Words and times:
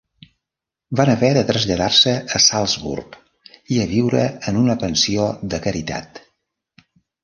Van 0.99 1.11
haver 1.13 1.29
de 1.39 1.43
traslladar-se 1.49 2.15
a 2.39 2.43
Salzburg 2.47 3.21
i 3.77 3.81
a 3.85 3.89
viure 3.95 4.27
en 4.53 4.61
una 4.67 4.81
pensió 4.89 5.33
de 5.55 5.65
caritat. 5.71 6.29